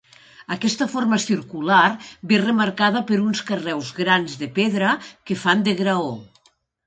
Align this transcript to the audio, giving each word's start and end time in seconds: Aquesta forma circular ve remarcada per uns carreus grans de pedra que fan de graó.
Aquesta 0.53 0.85
forma 0.93 1.17
circular 1.23 1.81
ve 2.31 2.39
remarcada 2.43 3.03
per 3.11 3.19
uns 3.25 3.43
carreus 3.51 3.93
grans 3.99 4.39
de 4.45 4.49
pedra 4.57 4.95
que 5.29 5.37
fan 5.45 5.65
de 5.69 5.77
graó. 5.83 6.11